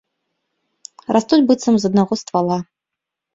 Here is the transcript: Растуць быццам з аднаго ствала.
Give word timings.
Растуць 1.15 1.39
быццам 1.51 1.77
з 1.85 1.93
аднаго 1.93 2.13
ствала. 2.23 2.57